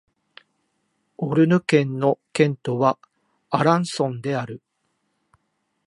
[1.17, 2.97] オルヌ県の県都は
[3.51, 4.63] アランソンである